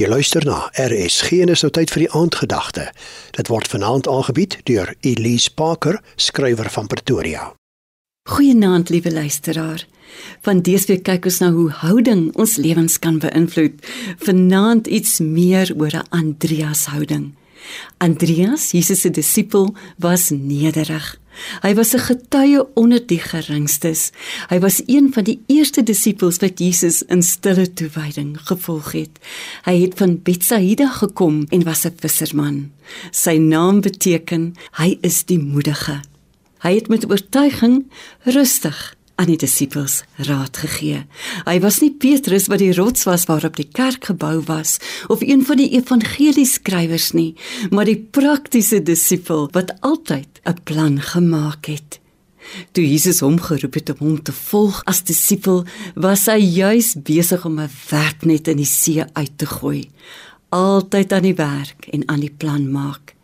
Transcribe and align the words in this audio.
Jy 0.00 0.06
luister 0.08 0.40
na 0.48 0.70
RSG 0.80 1.42
en 1.44 1.50
is 1.52 1.60
nou 1.60 1.68
tyd 1.76 1.90
vir 1.92 2.06
die 2.06 2.12
aandgedagte. 2.16 2.86
Dit 3.36 3.50
word 3.52 3.68
vanaand 3.68 4.06
aangebied 4.08 4.54
deur 4.64 4.94
Elise 5.04 5.52
Parker, 5.52 5.98
skrywer 6.16 6.70
van 6.72 6.88
Pretoria. 6.88 7.50
Goeienaand, 8.32 8.88
liewe 8.88 9.12
luisteraar. 9.12 9.84
Van 10.46 10.62
dese 10.64 10.88
week 10.88 11.04
kyk 11.04 11.28
ons 11.28 11.42
na 11.42 11.50
hoe 11.52 11.68
houding 11.82 12.30
ons 12.40 12.56
lewens 12.56 12.96
kan 12.96 13.18
beïnvloed. 13.20 13.76
Vanaand 14.24 14.88
iets 14.88 15.18
meer 15.20 15.68
oor 15.76 15.92
'n 15.92 16.08
Andreas 16.16 16.86
houding. 16.86 17.34
Andreas, 17.98 18.70
Jesus 18.70 19.00
se 19.00 19.10
disipel, 19.10 19.74
was 19.98 20.30
nederig. 20.30 21.19
Hy 21.62 21.74
was 21.74 21.94
'n 21.94 21.98
getuie 21.98 22.64
onder 22.74 23.06
die 23.06 23.18
geringstes. 23.18 24.10
Hy 24.48 24.58
was 24.58 24.82
een 24.86 25.12
van 25.12 25.24
die 25.24 25.40
eerste 25.46 25.82
disippels 25.82 26.38
wat 26.38 26.58
Jesus 26.58 27.02
in 27.02 27.22
stille 27.22 27.72
toewyding 27.72 28.38
gevolg 28.40 28.92
het. 28.92 29.18
Hy 29.64 29.80
het 29.80 29.94
van 29.96 30.22
Betsaida 30.22 30.88
gekom 30.88 31.46
en 31.48 31.64
was 31.64 31.84
'n 31.84 31.94
visserman. 31.96 32.72
Sy 33.10 33.36
naam 33.36 33.80
beteken 33.80 34.54
hy 34.72 34.98
is 35.00 35.24
die 35.24 35.38
moedige. 35.38 36.00
Hy 36.58 36.74
het 36.74 36.88
met 36.88 37.10
oortuiging 37.10 37.90
rustig 38.24 38.94
aan 39.20 39.28
die 39.28 39.40
disippels 39.40 40.00
raad 40.24 40.56
gegee. 40.62 41.04
Hy 41.44 41.56
was 41.60 41.80
nie 41.84 41.92
Petrus 41.92 42.48
wat 42.48 42.62
die 42.62 42.72
rots 42.72 43.04
was 43.08 43.26
waarop 43.28 43.58
die 43.60 43.68
kerk 43.68 44.08
gebou 44.08 44.38
was 44.48 44.78
of 45.12 45.20
een 45.20 45.44
van 45.44 45.60
die 45.60 45.68
evangelieskrywers 45.76 47.10
nie, 47.12 47.34
maar 47.70 47.88
die 47.88 48.00
praktiese 48.00 48.80
disipel 48.80 49.50
wat 49.52 49.76
altyd 49.84 50.40
'n 50.44 50.56
plan 50.64 51.00
gemaak 51.00 51.66
het. 51.66 52.00
Toe 52.72 52.84
Jesus 52.88 53.20
hom 53.20 53.38
geroep 53.38 53.74
het 53.74 53.90
om 53.90 53.96
hom 53.98 54.22
te 54.22 54.32
volg 54.32 54.80
as 54.84 55.04
disipel, 55.04 55.64
was 55.94 56.26
hy 56.26 56.40
juis 56.40 56.96
besig 56.96 57.44
om 57.44 57.60
'n 57.60 57.70
werknet 57.90 58.48
in 58.48 58.56
die 58.56 58.66
see 58.66 59.04
uit 59.12 59.38
te 59.38 59.46
gooi. 59.46 59.90
Altyd 60.48 61.12
aan 61.12 61.22
die 61.22 61.34
werk 61.34 61.86
en 61.92 62.08
aan 62.08 62.20
die 62.20 62.34
plan 62.36 62.70
maak. 62.70 63.14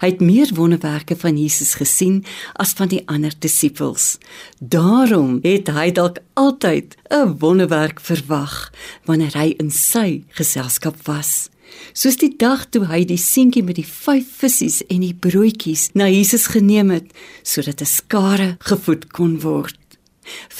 Hy 0.00 0.06
het 0.12 0.20
meer 0.20 0.50
wonderwerke 0.54 1.16
van 1.16 1.38
Jesus 1.38 1.74
gesien 1.74 2.24
as 2.54 2.72
van 2.78 2.88
die 2.88 3.02
ander 3.06 3.32
disippels. 3.38 4.18
Daarom 4.58 5.38
het 5.42 5.68
hy 5.68 5.90
dalk 5.92 6.18
altyd 6.34 6.96
'n 7.10 7.38
wonderwerk 7.38 8.00
verwag 8.00 8.72
wanneer 9.04 9.34
hy 9.34 9.54
in 9.58 9.70
sy 9.70 10.24
geselskap 10.28 10.96
was. 11.06 11.48
Soos 11.92 12.16
die 12.20 12.32
dag 12.36 12.64
toe 12.72 12.86
hy 12.88 13.02
die 13.08 13.20
seentjie 13.20 13.64
met 13.64 13.76
die 13.80 13.86
vyf 13.88 14.28
visse 14.40 14.84
en 14.88 15.00
die 15.04 15.14
broodjies 15.14 15.90
na 15.98 16.08
Jesus 16.08 16.46
geneem 16.54 16.90
het 16.90 17.12
sodat 17.42 17.80
'n 17.80 17.86
skare 17.98 18.56
gevoed 18.60 19.10
kon 19.12 19.40
word. 19.40 19.81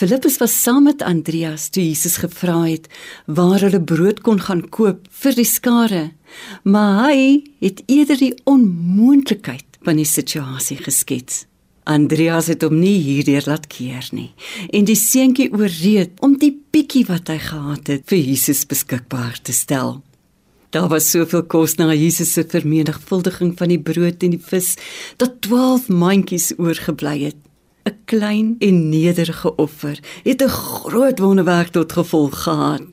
Filippus 0.03 0.35
was 0.37 0.51
saam 0.51 0.83
met 0.83 1.01
Andreas 1.01 1.69
toe 1.71 1.79
Jesus 1.85 2.17
gevra 2.19 2.57
het 2.65 2.89
waar 3.25 3.61
hulle 3.63 3.79
brood 3.79 4.17
kon 4.25 4.41
gaan 4.43 4.65
koop 4.67 5.05
vir 5.21 5.35
die 5.37 5.47
skare, 5.47 6.01
maar 6.67 7.05
hy 7.05 7.37
het 7.63 7.79
eerder 7.87 8.19
die 8.19 8.33
onmoontlikheid 8.43 9.77
van 9.87 10.01
die 10.01 10.07
situasie 10.09 10.75
geskets. 10.81 11.45
Andreas 11.87 12.49
het 12.51 12.65
hom 12.67 12.81
nie 12.81 12.97
hierdeur 13.05 13.47
laat 13.47 13.69
keer 13.71 14.09
nie 14.11 14.33
en 14.75 14.89
die 14.91 14.97
seentjie 14.99 15.47
ooreed 15.55 16.19
om 16.19 16.35
die 16.41 16.51
bietjie 16.51 17.05
wat 17.07 17.31
hy 17.31 17.39
gehad 17.45 17.93
het 17.93 18.03
vir 18.11 18.19
Jesus 18.19 18.65
beskikbaar 18.67 19.39
te 19.39 19.55
stel. 19.55 20.01
Daar 20.75 20.91
was 20.91 21.07
soveel 21.15 21.47
kos 21.47 21.77
na 21.79 21.93
Jesus 21.95 22.35
se 22.35 22.43
vermenigvuldiging 22.43 23.55
van 23.55 23.71
die 23.71 23.79
brood 23.79 24.19
en 24.19 24.35
die 24.35 24.43
vis 24.51 24.73
dat 25.15 25.39
12 25.47 25.87
mandjies 25.87 26.51
oorgebly 26.59 27.21
het. 27.29 27.39
'n 27.83 27.97
klein 28.05 28.55
en 28.59 28.89
nederige 28.89 29.55
offer 29.55 29.99
het 30.23 30.41
'n 30.41 30.47
groot 30.47 31.19
wonderwerk 31.19 31.67
tot 31.67 31.91
gevolg 31.91 32.43
gehad 32.43 32.87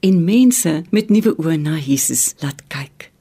en 0.00 0.24
mense 0.24 0.82
met 0.90 1.10
nuwe 1.10 1.34
oë 1.36 1.56
na 1.56 1.76
Jesus 1.78 2.34
laat 2.38 2.62
kyk. 2.66 3.12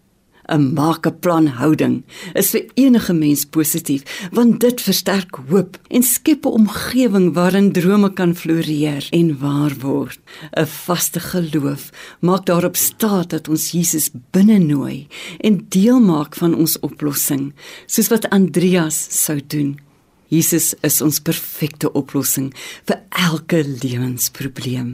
'n 0.52 0.74
Maak 0.74 1.08
'n 1.08 1.20
plan 1.20 1.48
houding 1.48 2.04
is 2.34 2.50
vir 2.54 2.66
enige 2.74 3.14
mens 3.14 3.46
positief 3.46 4.28
want 4.32 4.60
dit 4.60 4.82
versterk 4.82 5.36
hoop 5.50 5.80
en 5.88 6.04
skep 6.04 6.46
'n 6.46 6.58
omgewing 6.60 7.34
waarin 7.34 7.72
drome 7.72 8.14
kan 8.14 8.36
floreer 8.36 9.08
en 9.10 9.40
waar 9.40 9.74
word. 9.80 10.20
'n 10.58 10.66
Vaste 10.66 11.20
geloof 11.20 11.90
maak 12.20 12.46
daarop 12.46 12.76
staat 12.76 13.30
dat 13.30 13.48
ons 13.48 13.72
Jesus 13.72 14.10
binne 14.32 14.58
nooi 14.58 15.08
en 15.40 15.66
deel 15.70 16.00
maak 16.00 16.36
van 16.36 16.56
ons 16.56 16.80
oplossing 16.80 17.54
soos 17.86 18.08
wat 18.08 18.30
Andreas 18.30 19.24
sou 19.24 19.40
doen. 19.48 19.91
Jesus 20.32 20.72
is 20.88 21.02
ons 21.04 21.20
perfekte 21.20 21.90
oplossing 21.92 22.54
vir 22.88 23.02
elke 23.20 23.60
lewensprobleem. 23.68 24.94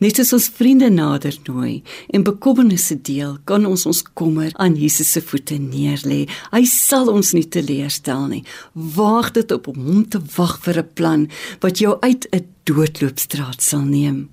Net 0.00 0.16
soos 0.16 0.32
ons 0.38 0.48
vriende 0.56 0.88
nader 0.88 1.36
nooi 1.44 1.82
en 2.08 2.24
bekommernisse 2.24 2.96
deel, 3.04 3.36
kan 3.44 3.68
ons 3.68 3.84
ons 3.90 4.00
kommer 4.16 4.54
aan 4.56 4.78
Jesus 4.80 5.12
se 5.12 5.20
voete 5.20 5.58
neerlê. 5.60 6.22
Hy 6.54 6.62
sal 6.64 7.12
ons 7.12 7.34
nie 7.36 7.44
teleurstel 7.44 8.24
nie. 8.32 8.42
Waag 8.72 9.34
dit 9.36 9.52
op 9.52 9.68
om 9.68 9.84
hom 9.84 10.02
te 10.08 10.22
wag 10.38 10.56
vir 10.64 10.80
'n 10.80 10.88
plan 10.94 11.28
wat 11.60 11.78
jou 11.84 11.98
uit 12.00 12.26
'n 12.32 12.46
doodloopstraat 12.64 13.60
sal 13.62 13.84
neem. 13.84 14.28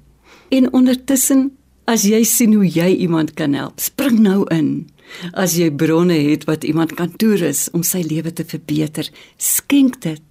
En 0.51 0.73
ondertussen, 0.73 1.51
as 1.85 2.03
jy 2.03 2.23
sien 2.23 2.53
hoe 2.53 2.67
jy 2.67 2.95
iemand 2.95 3.33
kan 3.33 3.53
help, 3.53 3.79
spring 3.79 4.19
nou 4.19 4.45
in. 4.49 4.87
As 5.33 5.55
jy 5.55 5.69
bronne 5.71 6.13
het 6.13 6.45
wat 6.45 6.63
iemand 6.63 6.95
kan 6.95 7.11
toerus 7.15 7.69
om 7.71 7.83
sy 7.83 8.01
lewe 8.01 8.33
te 8.33 8.45
verbeter, 8.45 9.09
skenk 9.37 10.01
dit. 10.01 10.21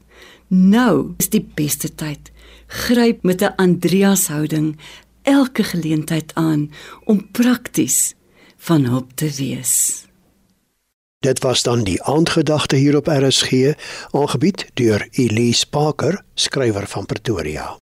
Nou 0.55 1.15
is 1.19 1.33
die 1.35 1.43
beste 1.55 1.89
tyd. 1.95 2.31
Gryp 2.67 3.23
met 3.23 3.43
'n 3.43 3.55
Andreas 3.57 4.27
houding 4.27 4.79
elke 5.23 5.63
geleentheid 5.63 6.35
aan 6.35 6.71
om 7.05 7.31
prakties 7.31 8.15
van 8.57 8.85
hulp 8.85 9.13
te 9.15 9.31
wees. 9.37 10.05
Dit 11.19 11.39
was 11.39 11.63
dan 11.63 11.85
die 11.85 12.03
aandgedagte 12.03 12.77
hier 12.77 12.97
op 12.97 13.07
RSG, 13.07 13.73
aangebied 14.11 14.71
deur 14.75 15.09
Elise 15.11 15.69
Parker, 15.69 16.25
skrywer 16.35 16.87
van 16.87 17.07
Pretoria. 17.07 17.79